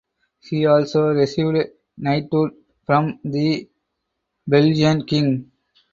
He 0.39 0.65
also 0.65 1.09
received 1.13 1.69
knighthood 1.95 2.55
from 2.87 3.19
the 3.23 3.69
Belgian 4.47 5.05
King. 5.05 5.51